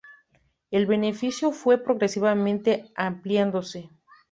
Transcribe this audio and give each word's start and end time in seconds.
El 0.71 0.87
beneficio 0.87 1.51
fue 1.51 1.77
progresivamente 1.77 2.91
ampliándose. 2.95 3.91